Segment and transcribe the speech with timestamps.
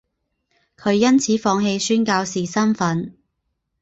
[0.77, 3.15] 她因此放弃宣教士身分。